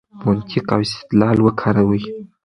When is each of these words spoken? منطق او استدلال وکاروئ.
منطق 0.23 0.67
او 0.75 0.79
استدلال 0.87 1.37
وکاروئ. 1.41 2.03